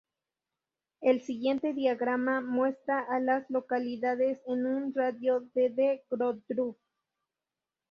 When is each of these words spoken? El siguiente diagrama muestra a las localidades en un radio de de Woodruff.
El 1.01 1.21
siguiente 1.21 1.73
diagrama 1.73 2.41
muestra 2.41 3.01
a 3.07 3.19
las 3.19 3.47
localidades 3.51 4.39
en 4.47 4.65
un 4.65 4.95
radio 4.95 5.41
de 5.53 5.69
de 5.69 6.03
Woodruff. 6.09 6.77